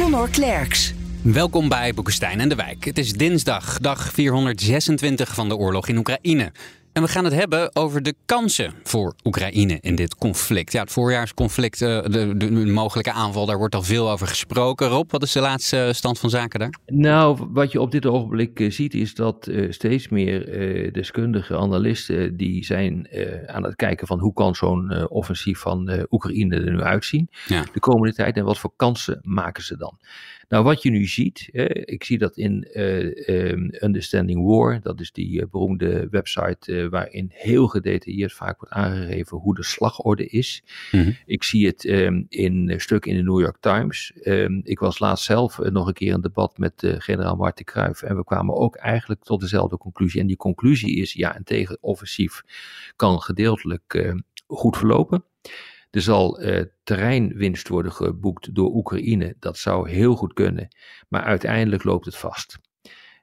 [0.00, 0.94] Conor Klerks.
[1.22, 2.84] Welkom bij Boekenstein en de Wijk.
[2.84, 6.52] Het is dinsdag, dag 426 van de oorlog in Oekraïne.
[6.92, 10.72] En we gaan het hebben over de kansen voor Oekraïne in dit conflict.
[10.72, 14.88] Ja, het voorjaarsconflict, eh, de, de, mogelijke aanval, daar wordt al veel over gesproken.
[14.88, 16.78] Rob, wat is de laatste stand van zaken daar?
[16.86, 22.36] Nou, wat je op dit ogenblik eh, ziet is dat uh, steeds meer deskundige analisten
[22.36, 23.08] die zijn
[23.46, 27.64] aan het kijken van hoe kan zo'n offensief van Oekraïne er nu uitzien ja.
[27.72, 29.98] de komende tijd en wat voor kansen maken ze dan.
[30.50, 31.48] Nou, wat je nu ziet,
[31.84, 38.32] ik zie dat in um, Understanding War, dat is die beroemde website waarin heel gedetailleerd
[38.32, 40.62] vaak wordt aangegeven hoe de slagorde is.
[40.90, 41.12] Mhm.
[41.26, 44.12] Ik zie het um, in een stuk in de New York Times.
[44.24, 48.16] Um, ik was laatst zelf nog een keer in debat met generaal Martin Kruijf en
[48.16, 50.20] we kwamen ook eigenlijk tot dezelfde conclusie.
[50.20, 52.42] En die conclusie is, ja, een tegenoffensief
[52.96, 54.14] kan gedeeltelijk
[54.46, 55.24] goed verlopen.
[55.90, 59.36] Er zal uh, terreinwinst worden geboekt door Oekraïne.
[59.38, 60.68] Dat zou heel goed kunnen.
[61.08, 62.58] Maar uiteindelijk loopt het vast.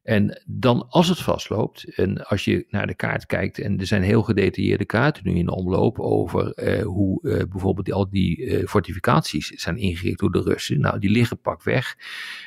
[0.04, 4.02] En dan als het vastloopt, en als je naar de kaart kijkt, en er zijn
[4.02, 9.78] heel gedetailleerde kaarten nu in omloop over uh, hoe uh, bijvoorbeeld al die fortificaties zijn
[9.78, 10.80] ingericht door de Russen.
[10.80, 11.98] Nou, die liggen pak weg.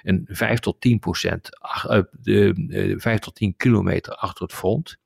[0.02, 1.48] En 5 tot 10 procent,
[2.20, 4.96] de, 5 tot 10 kilometer achter het front.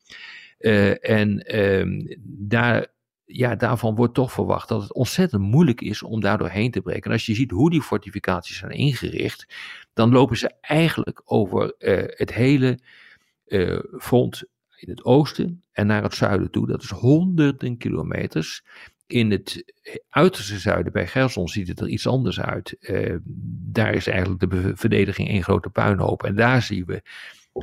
[1.01, 2.94] en ehm, daar
[3.27, 7.03] ja, daarvan wordt toch verwacht dat het ontzettend moeilijk is om daar doorheen te breken.
[7.03, 9.47] En als je ziet hoe die fortificaties zijn ingericht,
[9.93, 12.79] dan lopen ze eigenlijk over uh, het hele
[13.47, 14.45] uh, front
[14.77, 16.67] in het oosten en naar het zuiden toe.
[16.67, 18.65] Dat is honderden kilometers.
[19.07, 19.75] In het
[20.09, 22.77] uiterste zuiden, bij Gerson, ziet het er iets anders uit.
[22.81, 23.17] Uh,
[23.73, 26.23] daar is eigenlijk de verdediging één grote puinhoop.
[26.23, 27.03] En daar zien we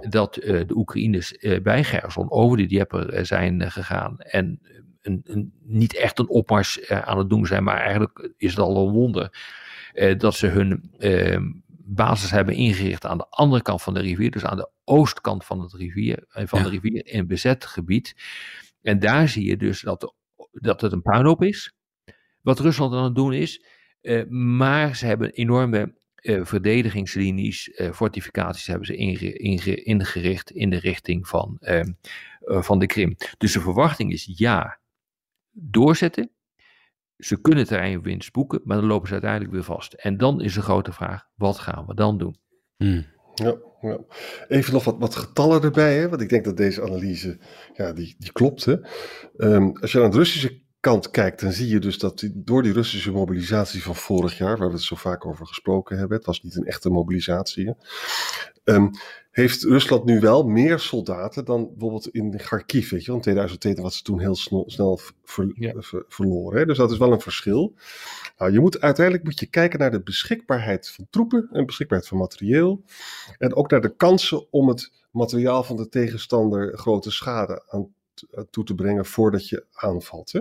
[0.09, 4.19] dat de Oekraïners bij Gerson over de Dieper zijn gegaan.
[4.19, 4.59] En
[5.01, 8.59] een, een, niet echt een opmars uh, aan het doen zijn, maar eigenlijk is het
[8.59, 9.39] al een wonder
[9.93, 11.37] uh, dat ze hun uh,
[11.85, 15.61] basis hebben ingericht aan de andere kant van de rivier, dus aan de oostkant van,
[15.61, 16.65] het rivier, eh, van ja.
[16.65, 18.15] de rivier in bezet gebied.
[18.81, 20.13] En daar zie je dus dat, de,
[20.51, 21.73] dat het een puinhoop is,
[22.41, 23.65] wat Rusland aan het doen is,
[24.29, 30.79] maar ze hebben enorme uh, verdedigingslinies, uh, fortificaties hebben ze inge, inge, ingericht in de
[30.79, 31.83] richting van, uh,
[32.39, 33.15] van de Krim.
[33.37, 34.79] Dus de verwachting is ja,
[35.51, 36.31] doorzetten.
[37.17, 39.93] Ze kunnen terreinwinst boeken, maar dan lopen ze uiteindelijk weer vast.
[39.93, 42.35] En dan is de grote vraag, wat gaan we dan doen?
[42.77, 43.05] Hmm.
[43.33, 43.99] Ja, ja,
[44.47, 46.09] Even nog wat, wat getallen erbij, hè?
[46.09, 47.39] want ik denk dat deze analyse,
[47.73, 48.65] ja, die, die klopt.
[48.65, 48.75] Hè?
[49.37, 52.63] Um, als je aan het Russische kant kijkt, dan zie je dus dat die, door
[52.63, 56.25] die Russische mobilisatie van vorig jaar, waar we het zo vaak over gesproken hebben, het
[56.25, 57.75] was niet een echte mobilisatie,
[58.63, 58.89] um,
[59.31, 63.97] heeft Rusland nu wel meer soldaten dan bijvoorbeeld in Kharkiv, weet je In 2002 was
[63.97, 65.73] ze toen heel snel, snel ver, ja.
[65.77, 66.59] ver, verloren.
[66.59, 66.65] Hè?
[66.65, 67.73] Dus dat is wel een verschil.
[68.37, 72.17] Nou, je moet, uiteindelijk moet je kijken naar de beschikbaarheid van troepen en beschikbaarheid van
[72.17, 72.83] materieel.
[73.37, 77.93] En ook naar de kansen om het materiaal van de tegenstander grote schade aan
[78.49, 80.31] toe te brengen voordat je aanvalt.
[80.31, 80.39] Hè?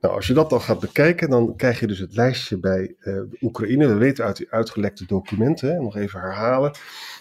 [0.00, 3.22] Nou, als je dat dan gaat bekijken, dan krijg je dus het lijstje bij uh,
[3.40, 3.86] Oekraïne.
[3.86, 6.72] We weten uit die uitgelekte documenten, hè, nog even herhalen.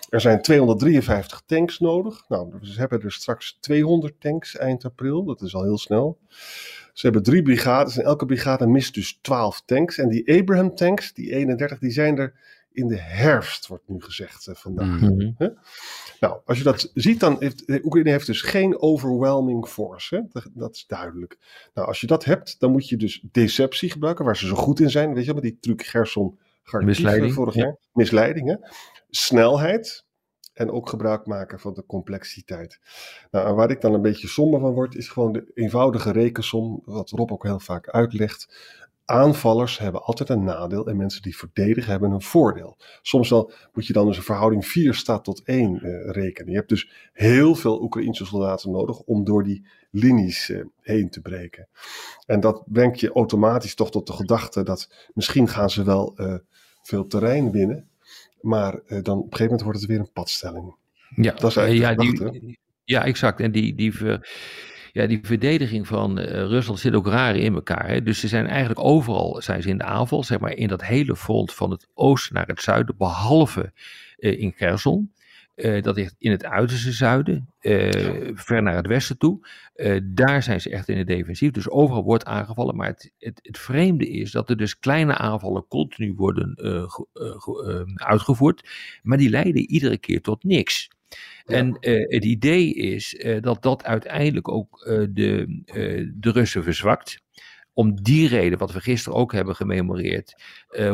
[0.10, 2.26] Er zijn 253 tanks nodig.
[2.28, 5.24] Nou, ze hebben er straks 200 tanks eind april.
[5.24, 6.18] Dat is al heel snel.
[6.94, 9.98] Ze hebben drie brigades en elke brigade mist dus 12 tanks.
[9.98, 12.34] En die Abraham tanks, die 31, die zijn er
[12.80, 15.00] in de herfst, wordt nu gezegd uh, vandaag.
[15.00, 15.58] Mm -hmm.
[16.20, 20.16] Nou, als je dat ziet, dan heeft Oekraïne heeft dus geen overwhelming force.
[20.16, 20.22] Hè?
[20.30, 21.38] Dat, dat, is duidelijk.
[21.74, 24.80] Nou, als je dat hebt, dan moet je dus deceptie gebruiken, waar ze zo goed
[24.80, 25.14] in zijn.
[25.14, 26.40] Weet je met die truc Gerson
[26.78, 27.34] Misleiding.
[27.34, 27.78] vorig jaar.
[27.94, 28.56] Misleiding, hè?
[29.10, 30.08] Snelheid.
[30.54, 32.80] En ook gebruik maken van de complexiteit.
[33.32, 37.10] Nou, waar ik dan een beetje somber van word, is gewoon de eenvoudige rekensom, wat
[37.10, 38.48] Rob ook heel vaak uitlegt
[39.10, 42.78] aanvallers hebben altijd een nadeel en mensen die verdedigen hebben een voordeel.
[43.02, 46.52] Soms wel moet je dan dus een verhouding 4 staat tot 1 uh, rekenen.
[46.52, 51.22] Je hebt dus heel veel Oekraïnse soldaten nodig om door die linies uh, heen te
[51.22, 51.68] breken.
[52.26, 56.36] En dat brengt je automatisch toch tot de gedachte dat misschien gaan ze wel uh,
[56.82, 57.90] veel terrein winnen,
[58.42, 60.76] maar dan op een gegeven moment wordt het weer een padstelling.
[61.16, 63.40] Ja, dat is eigenlijk ja, die, ja exact.
[63.40, 64.30] En die, die ver,
[65.02, 67.88] ja, die verdediging van Rusland zit ook raar in elkaar.
[67.88, 68.04] Hè?
[68.04, 71.16] Dus ze zijn eigenlijk overal zijn ze in de aanval, zeg maar in dat hele
[71.16, 73.74] front van het oosten naar het zuiden, behalve
[74.18, 75.12] in Kherson.
[75.60, 77.90] Uh, dat ligt in het uiterste zuiden, uh,
[78.34, 79.48] ver naar het westen toe.
[79.76, 81.52] Uh, daar zijn ze echt in het defensief.
[81.52, 82.76] Dus overal wordt aangevallen.
[82.76, 86.56] Maar het, het, het vreemde is dat er dus kleine aanvallen continu worden
[87.96, 88.70] uitgevoerd.
[89.04, 90.90] Maar die leiden iedere keer tot niks.
[91.46, 91.78] En
[92.10, 94.84] het idee is dat dat uiteindelijk ook
[95.14, 95.62] de,
[96.16, 97.22] de Russen verzwakt
[97.74, 100.44] om die reden, wat we gisteren ook hebben gememoreerd,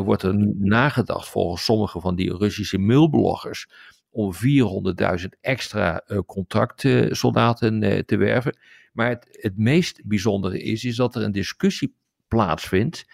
[0.03, 3.67] wordt er nu nagedacht volgens sommige van die Russische mailbloggers
[4.09, 8.57] om 400.000 extra contractsoldaten te werven.
[8.93, 11.95] Maar het, het meest bijzondere is, is dat er een discussie
[12.27, 13.05] plaatsvindt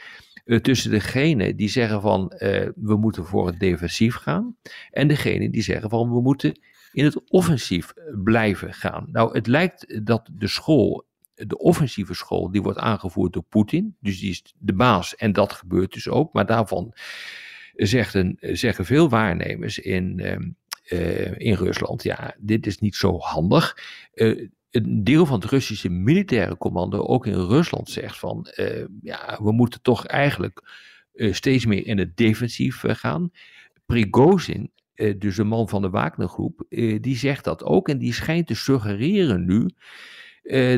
[0.62, 2.33] tussen degene die zeggen van
[2.75, 4.56] we moeten voor het defensief gaan
[4.92, 6.59] en degene die zeggen van we moeten
[6.91, 7.93] in het offensief
[8.23, 9.07] blijven gaan.
[9.11, 14.19] Nou, het lijkt dat de school, de offensieve school, die wordt aangevoerd door Poetin, dus
[14.19, 16.93] die is de baas en dat gebeurt dus ook, maar daarvan
[17.75, 20.49] zeggen, zeggen veel waarnemers in, ehm,
[21.38, 22.03] in Rusland.
[22.03, 23.77] Ja, dit is niet zo handig.
[24.71, 28.47] Een deel van het Russische militaire commando ook in Rusland zegt van
[29.01, 30.69] ja, we moeten toch eigenlijk
[31.15, 33.31] steeds meer in het defensief gaan.
[33.85, 34.71] Prigozhin,
[35.18, 36.65] dus de man van de Wagnergroep,
[37.00, 39.69] die zegt dat ook en die schijnt te suggereren nu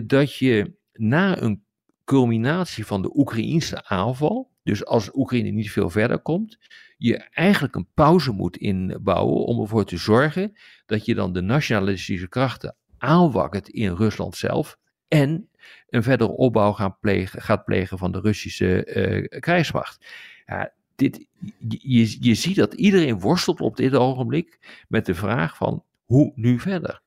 [0.05, 1.63] dat je na een
[2.05, 6.57] culminatie van de Oekraïnse aanval, dus als Oekraïne niet veel verder komt,
[6.97, 12.27] je eigenlijk een pauze moet inbouwen om ervoor te zorgen dat je dan de nationalistische
[12.27, 14.77] krachten aanwakkert in Rusland zelf
[15.07, 15.49] en
[15.89, 18.87] een verdere opbouw gaat plegen, gaat plegen van de Russische
[19.29, 20.05] uh, krijgsmacht.
[20.45, 21.25] Ja, dit,
[21.67, 26.59] je, je ziet dat iedereen worstelt op dit ogenblik met de vraag van hoe nu
[26.59, 27.01] verder.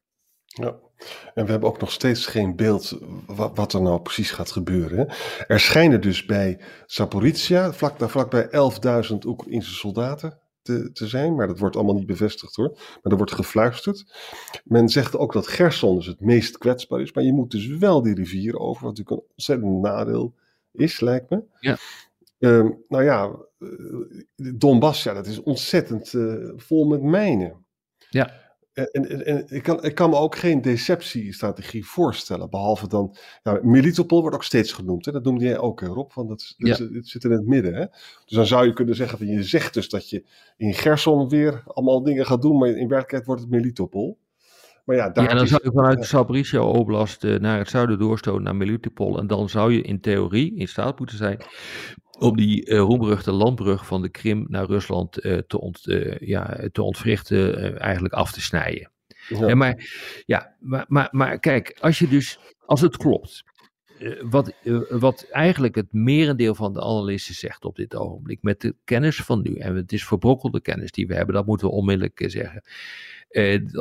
[0.45, 0.75] Ja.
[1.35, 5.09] En we hebben ook nog steeds geen beeld wat, wat er nou precies gaat gebeuren.
[5.47, 11.59] Er schijnen dus bij Zaporizhia vlak, vlakbij 11.000 Oekraïnse soldaten te, te, zijn, maar dat
[11.59, 12.71] wordt allemaal niet bevestigd hoor.
[13.03, 14.05] Maar er wordt gefluisterd.
[14.65, 18.03] Men zegt ook dat Gerson dus het meest kwetsbaar is, maar je moet dus wel
[18.03, 20.35] die rivier over, wat natuurlijk een ontzettend nadeel
[20.73, 21.43] is, lijkt me.
[21.61, 21.77] Ja.
[22.39, 27.65] Uh, nou ja, eh, Donbass, ja, dat is ontzettend uh, vol met mijnen.
[28.11, 28.45] Ja.
[28.73, 32.51] En, en, en ik, kan, ik kan me ook geen deceptiestrategie voorstellen.
[32.51, 33.17] Behalve dan.
[33.43, 35.05] Nou, Melitopol wordt ook steeds genoemd.
[35.05, 35.13] Hè?
[35.13, 36.13] Dat noemde jij ook, Rob.
[36.13, 36.87] Want dat, dat ja.
[36.93, 37.75] het zit in het midden.
[37.75, 37.87] Hè?
[38.25, 40.25] Dus dan zou je kunnen zeggen: van je zegt dus dat je
[40.57, 42.59] in Gerson weer allemaal dingen gaat doen.
[42.59, 44.19] Maar in werkelijkheid wordt het Melitopol.
[44.85, 47.99] Maar ja, daar ja, dan zou je vanuit de Zaporizhia Oblast uh, naar het zuiden
[47.99, 49.19] doorstoten naar Melitopol.
[49.19, 51.39] En dan zou je in theorie in staat moeten zijn
[52.19, 56.69] om die uh, roemruchte landbrug van de Krim naar Rusland uh, te, ont, uh, ja,
[56.73, 58.91] te ontwrichten, eigenlijk af te snijden.
[59.29, 59.55] Ja.
[59.55, 59.91] maar,
[60.27, 63.45] ja, maar, maar, maar kijk, als je dus, als het klopt,
[64.21, 64.53] wat,
[64.89, 69.43] wat eigenlijk het merendeel van de analisten zegt op dit ogenblik, met de kennis van
[69.43, 72.63] nu, en het is verbrokkelde kennis die we hebben, dat moeten we onmiddellijk zeggen,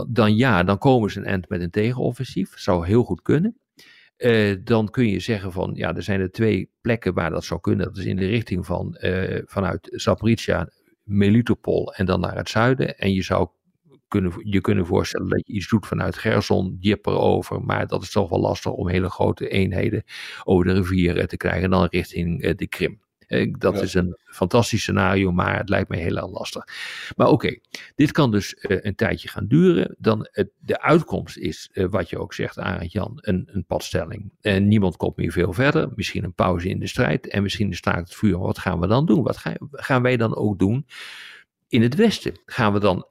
[0.10, 3.58] dan ja, dan komen ze een eind met een tegenoffensief, zou heel goed kunnen.
[4.17, 7.59] Uh, dan kun je zeggen van, ja, er zijn er twee plekken waar dat zou
[7.59, 7.85] kunnen.
[7.85, 10.69] Dat is in de richting van, uh, vanuit Zaporizhia,
[11.03, 12.97] Melitopol en dan naar het zuiden.
[12.97, 13.50] En je zou
[14.07, 17.62] kunnen, je kunnen voorstellen dat je iets doet vanuit Gerson, Dieper over.
[17.62, 20.03] Maar dat is toch wel lastig om hele grote eenheden
[20.44, 21.63] over de rivieren te krijgen.
[21.63, 23.05] En dan richting uh, de Krim.
[23.57, 26.68] Dat is een fantastisch scenario, maar het lijkt me heel erg lastig.
[27.16, 27.60] Maar oké,
[27.96, 29.96] dit kan dus uh, een tijdje gaan duren.
[30.00, 34.32] Dan het, de uitkomst is, uh, wat je ook zegt, Arend Jan, een, een padstelling.
[34.41, 35.89] En niemand komt meer veel verder.
[35.96, 38.38] Misschien een pauze in de strijd en misschien de staakt het vuur.
[38.38, 39.24] Wat gaan we dan doen?
[39.24, 40.86] Wat gaan, gaan wij dan ook doen
[41.67, 42.39] in het Westen?
[42.46, 43.10] Gaan we dan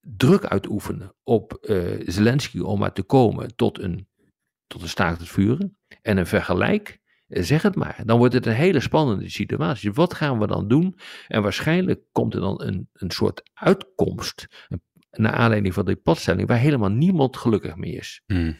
[0.00, 1.58] druk uitoefenen op
[2.06, 4.08] Zelensky om maar te komen tot een,
[4.66, 7.00] tot een staakt het vuren en een vergelijk?
[7.28, 8.02] Eh, zeg het maar.
[8.04, 9.92] Dan wordt het een hele spannende situatie.
[9.92, 10.98] Wat gaan we dan doen?
[11.28, 14.46] En waarschijnlijk komt er dan een, een soort uitkomst.
[15.10, 16.48] Naar aanleiding van die padstelling.
[16.48, 18.22] Waar helemaal niemand gelukkig mee is.
[18.26, 18.56] Hmm.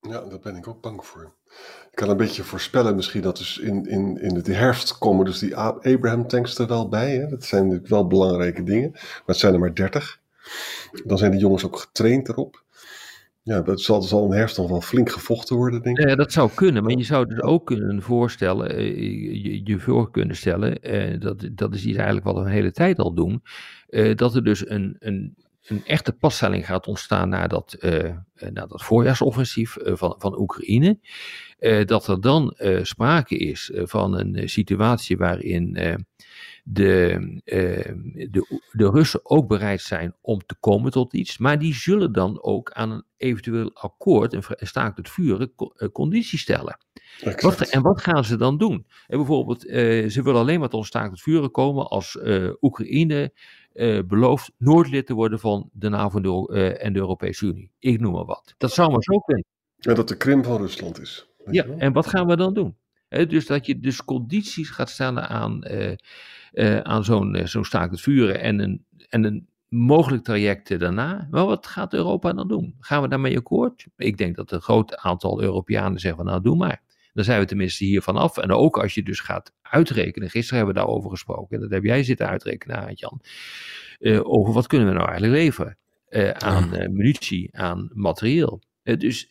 [0.00, 1.34] Ja, daar ben ik ook bang voor.
[1.90, 5.38] Ik kan een beetje voorspellen misschien dat dus in, in, in de herfst komen dus
[5.38, 7.16] die Abraham tanks er wel bij.
[7.16, 7.28] Hè?
[7.28, 8.90] Dat zijn natuurlijk wel belangrijke dingen.
[8.90, 10.20] Maar het zijn er maar 30.
[11.04, 12.64] Dan zijn die jongens ook getraind erop.
[13.42, 16.08] Ja, dat zal, zal in herfst nog wel flink gevochten worden, denk ik.
[16.08, 18.96] Ja, dat zou kunnen, maar je zou dus ook kunnen voorstellen, eh,
[19.44, 22.72] je, je voor kunnen stellen, eh, dat, dat is iets eigenlijk wat we een hele
[22.72, 23.42] tijd al doen,
[23.88, 28.16] eh, dat er dus een, een, een echte passtelling gaat ontstaan na dat, uh,
[28.50, 30.98] na dat voorjaarsoffensief van, van Oekraïne.
[31.84, 35.76] dat er dan sprake is van een situatie waarin
[36.72, 37.40] de,
[38.30, 42.42] de, de Russen ook bereid zijn om te komen tot iets, maar die zullen dan
[42.42, 45.52] ook aan een eventueel akkoord, een staakt het vuren,
[45.92, 46.78] conditie stellen.
[47.40, 48.86] Wat, en wat gaan ze dan doen?
[49.06, 49.60] En bijvoorbeeld,
[50.12, 52.18] ze willen alleen maar tot een staakt het vuren komen als
[52.60, 53.32] Oekraïne
[53.72, 57.70] uh, belooft nooit lid te worden van de NAVO en de Europese Unie.
[57.78, 58.54] Ik noem maar wat.
[58.58, 59.44] Dat zou maar zo kunnen.
[59.78, 61.28] En dat de Krim van Rusland is.
[61.50, 62.76] Ja, en wat gaan we dan doen?
[63.10, 65.92] Dus dat je dus condities gaat stellen aan, uh,
[66.52, 71.28] uh, aan zo'n uh, zo'n staakt het vuren en een, en een mogelijk traject daarna.
[71.30, 72.74] Maar wat gaat Europa dan doen?
[72.80, 73.86] Gaan we daarmee akkoord?
[73.96, 76.82] Ik denk dat een groot aantal Europeanen zeggen van nou doe maar.
[77.12, 78.38] Dan zijn we tenminste hier vanaf.
[78.38, 81.84] En ook als je dus gaat uitrekenen, gisteren hebben we daarover gesproken, en dat heb
[81.84, 83.20] jij zitten uitrekenen, Jan,
[84.22, 85.76] over wat kunnen we nou eigenlijk leveren
[86.38, 88.62] aan munitie, aan materieel.
[88.82, 89.30] dus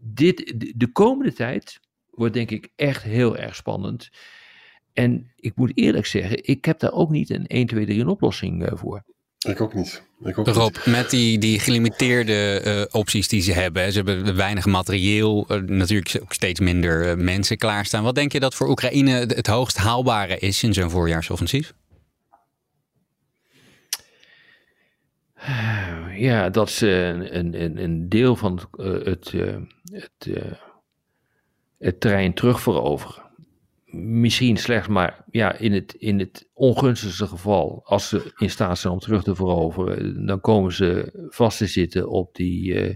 [0.00, 1.80] dit, de komende tijd
[2.16, 4.10] wordt denk ik echt heel erg spannend.
[4.92, 8.08] En ik moet eerlijk zeggen, ik heb daar ook niet een 1, 2, 3 een
[8.08, 9.04] oplossing uh, voor.
[9.48, 10.02] Ik ook niet.
[10.24, 10.86] Ik ook Rob, niet.
[10.86, 16.18] met die, die gelimiteerde uh, opties die ze hebben, ze hebben weinig materieel, uh, natuurlijk
[16.22, 18.02] ook steeds minder mensen klaarstaan.
[18.02, 21.72] Wat denk je dat voor Oekraïne het hoogst haalbare is in zo'n voorjaarsoffensief?
[26.16, 29.32] Ja, dat ze een, een, een deel van het, het
[29.92, 30.28] het
[31.98, 33.24] terrein terugveroveren.
[33.98, 38.92] Misschien slechts, maar ja, in het, in het ongunstigste geval, als ze in staat zijn
[38.92, 42.94] om terug te veroveren, dan komen ze vast te zitten op die, uh,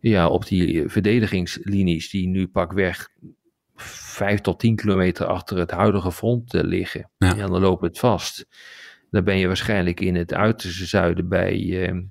[0.00, 3.08] ja, op die verdedigingslinies die nu pakweg
[3.76, 7.10] vijf tot tien kilometer achter het huidige front uh, liggen.
[7.18, 7.36] Ja.
[7.36, 8.46] En dan loopt het vast.
[9.10, 12.02] Dan ben je waarschijnlijk in het uiterste zuiden bij, uh,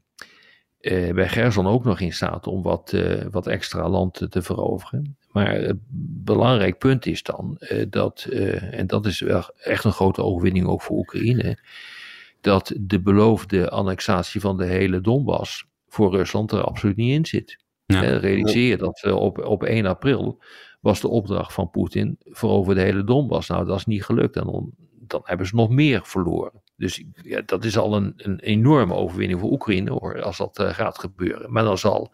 [1.14, 2.94] bij Gerson ook nog in staat om wat,
[3.32, 5.18] wat extra land te veroveren.
[5.36, 5.78] Maar het
[6.24, 10.68] belangrijk punt is dan uh, dat, uh, en dat is wel echt een grote overwinning
[10.68, 11.58] ook voor Oekraïne,
[12.42, 17.64] dat de beloofde annexatie van de hele Donbass voor Rusland er absoluut niet in zit.
[17.86, 18.04] Ja.
[18.04, 20.42] Uh, realiseer je dat op, op 1 april
[20.80, 23.50] was de opdracht van Poetin voor over de hele Donbass.
[23.50, 26.62] Nou, dat is niet gelukt en dan, dan hebben ze nog meer verloren.
[26.78, 31.00] Dus ja, dat is al een, een enorme overwinning voor Oekraïne hoor, als dat gaat
[31.00, 31.52] gebeuren.
[31.52, 32.14] Maar dan zal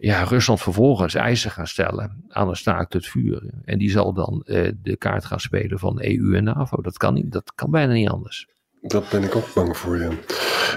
[0.00, 3.62] ja, Rusland vervolgens eisen gaan stellen aan een staakt het vuren.
[3.64, 6.82] En die zal dan uh, de kaart gaan spelen van EU en NAVO.
[6.82, 8.48] Dat kan, niet, dat kan bijna niet anders.
[8.82, 10.18] Dat ben ik ook bang voor, je.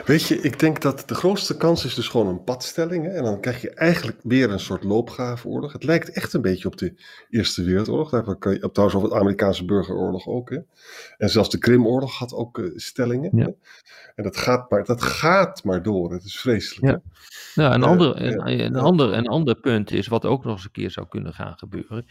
[0.05, 3.05] Weet je, ik denk dat de grootste kans is dus gewoon een padstelling.
[3.05, 3.11] Hè?
[3.11, 5.73] En dan krijg je eigenlijk weer een soort loopgravenoorlog.
[5.73, 6.93] Het lijkt echt een beetje op de
[7.29, 8.09] Eerste Wereldoorlog.
[8.09, 10.49] Daar kan je, trouwens over de Amerikaanse burgeroorlog ook.
[10.49, 10.57] Hè?
[11.17, 13.37] En zelfs de Krimoorlog had ook uh, stellingen.
[13.37, 13.51] Ja.
[14.15, 16.11] En dat gaat, maar, dat gaat maar door.
[16.11, 16.85] Het is vreselijk.
[16.85, 17.01] Ja.
[17.55, 20.71] Nou, een, ander, een, een, ander, een ander punt is, wat ook nog eens een
[20.71, 22.05] keer zou kunnen gaan gebeuren,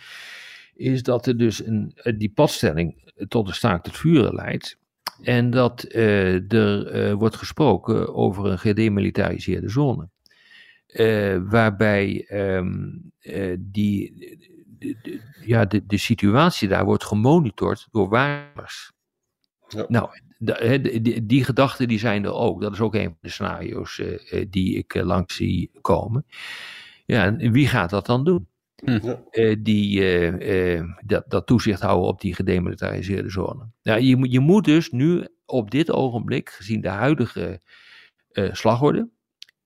[0.75, 4.81] is dat er dus een, die padstelling tot de staakt het vuren leidt.
[5.23, 10.09] En dat uh, er uh, wordt gesproken over een gedemilitariseerde zone.
[10.87, 13.13] Uh, waarbij um,
[13.59, 14.15] die,
[14.79, 18.93] de, de, ja, de, de situatie daar wordt gemonitord door waarnemers.
[19.69, 19.85] Ja.
[19.89, 20.09] Nou,
[20.79, 22.61] die, die, gedachten die zijn er ook.
[22.61, 24.03] Dat is ook een van de scenario's
[24.51, 26.27] die ik langs zie komen.
[27.07, 28.49] Ja, en wie gaat dat dan doen?
[28.85, 29.15] Hm.
[29.31, 33.71] Uh, die uh, dat, dat, toezicht houden op die gedemilitariseerde zone.
[33.83, 37.61] Nou, je, je moet dus nu op dit ogenblik, gezien de huidige
[38.33, 39.09] slagorde,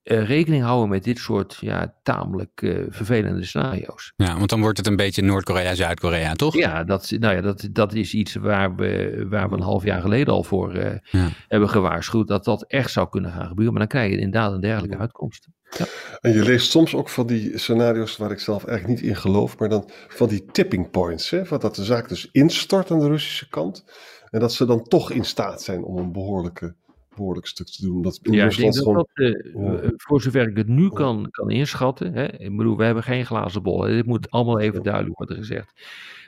[0.08, 2.50] rekening houden met dit soort ja, tamelijk
[2.88, 4.12] vervelende scenario's.
[4.16, 6.54] Ja, want dan wordt het een beetje Noord-Korea, Zuid-Korea, toch?
[6.54, 10.00] Ja, dat, nou ja dat, dat is iets waar we, waar we een half jaar
[10.00, 10.74] geleden al voor
[11.10, 11.28] ja.
[11.48, 13.72] hebben gewaarschuwd, dat dat echt zou kunnen gaan gebeuren.
[13.72, 15.48] Maar dan krijg je inderdaad een dergelijke uitkomst.
[15.78, 15.84] Ja.
[16.20, 19.58] En je leest soms ook van die scenario's waar ik zelf eigenlijk niet in geloof,
[19.58, 21.30] maar dan van die tipping points.
[21.30, 21.46] Hè?
[21.46, 23.84] Van dat de zaak dus instort aan de Russische kant.
[24.30, 26.74] En dat ze dan toch in staat zijn om een behoorlijke,
[27.16, 28.02] behoorlijk stuk te doen.
[28.02, 28.94] Dat ja, ik denk dat gewoon...
[28.94, 29.90] dat, uh, ja.
[29.96, 32.12] voor zover ik het nu kan, kan inschatten.
[32.12, 32.24] Hè?
[32.24, 33.82] Ik bedoel, we hebben geen glazen bol.
[33.82, 33.94] Hè?
[33.94, 35.72] Dit moet allemaal even duidelijk worden gezegd.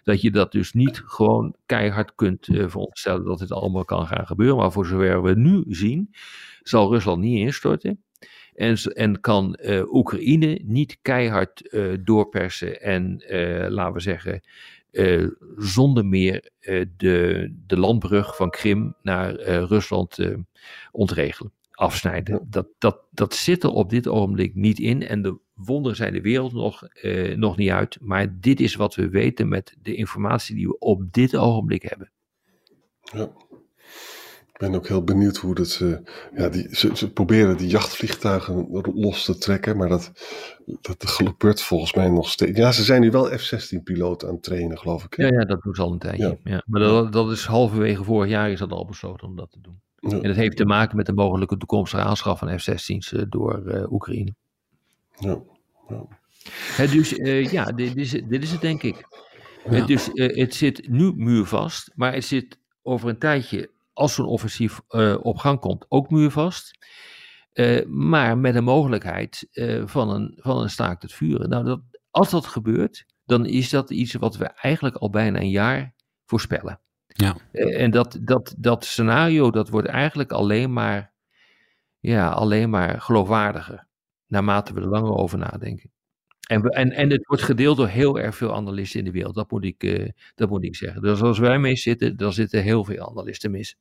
[0.03, 4.27] Dat je dat dus niet gewoon keihard kunt uh, veronderstellen dat dit allemaal kan gaan
[4.27, 4.57] gebeuren.
[4.57, 6.15] Maar voor zover we nu zien,
[6.63, 8.03] zal Rusland niet instorten.
[8.55, 13.25] En, en kan uh, Oekraïne niet keihard doorpersen en,
[13.69, 14.41] laten we zeggen,
[15.57, 16.51] zonder meer
[16.97, 20.19] de, de landbrug van Krim naar Rusland
[20.93, 22.47] ontregelen, afsnijden.
[22.51, 26.21] Dat, dat, dat zit er op dit ogenblik niet in en de wonderen zijn de
[26.21, 26.89] wereld nog,
[27.37, 27.99] nog niet uit.
[28.01, 32.11] Maar dit is wat we weten met de informatie die we op dit ogenblik hebben.
[33.01, 33.31] Ja.
[34.59, 36.03] Ik ben ook heel benieuwd hoe dat ze.
[36.37, 40.13] Ja, die, ze, ze proberen die jachtvliegtuigen los te trekken, maar dat,
[40.81, 42.59] dat gebeurt volgens mij nog steeds.
[42.59, 45.17] Ja, ze zijn nu wel F-16-piloten aan het trainen, geloof ik.
[45.17, 46.39] Ja, ja, dat doen ze al een tijdje.
[46.45, 46.63] Ja.
[46.67, 49.81] Maar dat, dat is halverwege vorig jaar is dat al besloten om dat te doen.
[50.13, 53.93] En dat heeft te maken met de mogelijke toekomstige aanschaf van F-16's eh, door uh,
[53.93, 54.35] Oekraïne.
[55.19, 55.41] Ja.
[55.89, 56.87] ja.
[56.87, 59.09] dus uh, ja, dit is, dit is het denk ik.
[59.87, 65.17] dus het zit nu muurvast, maar het zit over een tijdje als zo'n offensief uh,
[65.23, 66.79] op gang komt, ook muurvast.
[67.53, 71.49] Uh, maar met de mogelijkheid uh, van, een, van een staakt het vuren.
[71.49, 75.51] Nou, dat, als dat gebeurt, dan is dat iets wat we eigenlijk al bijna een
[75.51, 76.81] jaar voorspellen.
[77.07, 77.37] Ja.
[77.53, 81.13] en dat, dat, dat scenario, dat wordt eigenlijk alleen maar,
[81.99, 83.87] ja, alleen maar geloofwaardiger.
[84.27, 85.91] Naarmate we er langer over nadenken.
[86.49, 89.35] En, we, en, en het wordt gedeeld door heel erg veel analisten in de wereld.
[89.35, 91.03] Dat moet ik, uh, dat moet ik zeggen.
[91.03, 93.77] Dus als wij mee zitten, dan zitten heel veel analisten mis.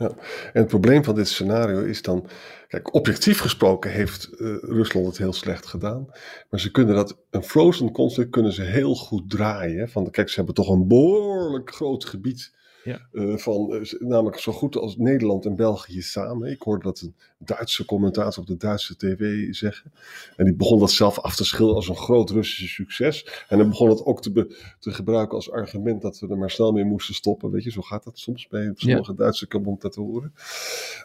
[0.00, 0.08] Ja.
[0.52, 2.26] En het probleem van dit scenario is dan,
[2.68, 6.06] kijk, objectief gesproken heeft uh, Rusland het heel slecht gedaan,
[6.50, 9.88] maar ze kunnen dat, een frozen conflict kunnen ze heel goed draaien.
[9.88, 12.52] Van, kijk, ze hebben toch een behoorlijk groot gebied
[12.84, 13.08] ja.
[13.12, 16.50] Uh, van, uh, namelijk zo goed als Nederland en België samen.
[16.50, 19.92] Ik hoorde dat een Duitse commentator op de Duitse tv zeggen.
[20.36, 23.44] En die begon dat zelf af te schilderen als een groot Russische succes.
[23.48, 26.72] En dan begon het ook te, te gebruiken als argument dat we er maar snel
[26.72, 27.50] mee moesten stoppen.
[27.50, 29.16] Weet je, zo gaat dat soms bij sommige ja.
[29.16, 30.32] Duitse commentatoren.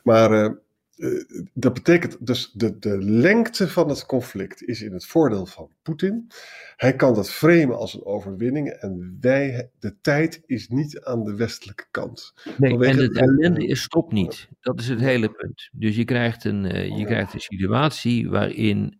[0.03, 0.57] Maar
[0.97, 5.45] uh, uh, dat betekent dus de, de lengte van het conflict is in het voordeel
[5.45, 6.27] van Poetin.
[6.75, 11.35] Hij kan dat framen als een overwinning en wij, de tijd is niet aan de
[11.35, 12.33] westelijke kant.
[12.57, 14.49] Nee, en de ellende is stop niet.
[14.59, 15.69] Dat is het hele punt.
[15.71, 18.99] Dus je krijgt een, uh, je krijgt een situatie waarin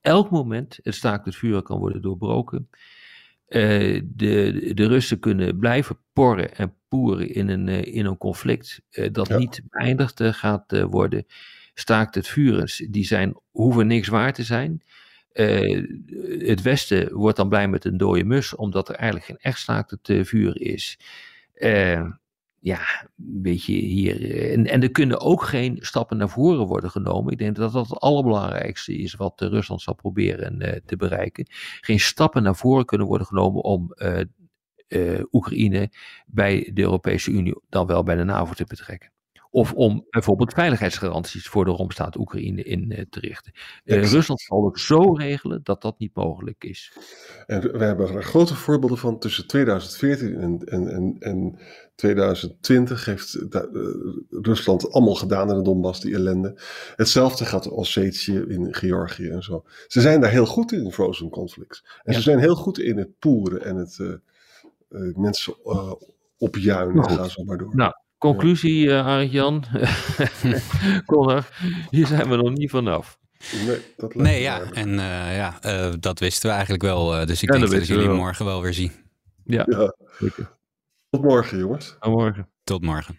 [0.00, 2.68] elk moment het staakt het vuur kan worden doorbroken.
[3.48, 6.74] Uh, de, de Russen kunnen blijven porren en
[7.04, 9.38] in een, uh, in een conflict uh, dat ja.
[9.38, 11.26] niet beëindigd gaat worden.
[11.74, 14.82] Staakt het vuren, die zijn, hoeven niks waar te zijn.
[16.38, 19.90] het Westen wordt dan blij met een dode mus, omdat er eigenlijk geen echt staakt
[19.90, 20.98] het vuur is
[22.66, 22.80] ja,
[23.18, 24.50] een beetje hier.
[24.52, 27.32] En, en er kunnen ook geen stappen naar voren worden genomen.
[27.32, 31.46] Ik denk dat dat het allerbelangrijkste is wat Rusland zal proberen uh, te bereiken.
[31.80, 34.20] Geen stappen naar voren kunnen worden genomen om uh,
[34.88, 35.90] uh, Oekraïne
[36.26, 39.10] bij de Europese Unie, dan wel bij de NAVO te betrekken.
[39.56, 43.52] Of om bijvoorbeeld veiligheidsgaranties voor de Romstaat Oekraïne in uh, te richten.
[43.84, 46.92] Uh, Rusland zal het zo regelen dat dat niet mogelijk is.
[47.46, 51.58] En we hebben er grote voorbeelden van tussen 2014 en, en, en, en
[51.94, 53.82] 2020 heeft da, uh,
[54.30, 56.60] Rusland allemaal gedaan in de Donbass, die ellende.
[56.96, 59.64] Hetzelfde gaat Ossetië in Georgië en zo.
[59.86, 61.84] Ze zijn daar heel goed in, frozen conflicts.
[62.02, 62.18] En ja.
[62.18, 64.20] ze zijn heel goed in het poeren en het
[65.14, 65.54] mensen
[66.38, 67.10] opjuinen.
[67.10, 67.76] Gaan zo maar door.
[67.76, 69.64] Nou, Conclusie, uh, Arjan.
[71.06, 71.48] Connor,
[71.90, 73.18] hier zijn we nog niet vanaf.
[73.66, 77.26] Nee, dat nee ja, en uh, ja, uh, dat wisten we eigenlijk wel.
[77.26, 78.16] dus ik ja, denk dat, dat jullie wel.
[78.16, 78.92] morgen wel weer zien.
[79.44, 79.94] Ja, ja.
[81.10, 81.96] Tot morgen, jongens.
[82.00, 82.48] Tot morgen.
[82.64, 83.18] Tot morgen.